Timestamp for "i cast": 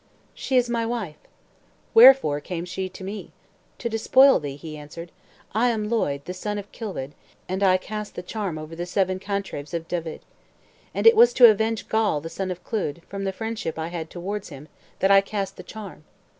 7.61-8.15, 15.11-15.55